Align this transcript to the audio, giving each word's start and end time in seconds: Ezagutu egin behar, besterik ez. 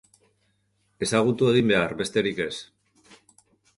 Ezagutu 1.07 1.49
egin 1.51 1.69
behar, 1.73 1.93
besterik 2.03 2.41
ez. 2.47 2.51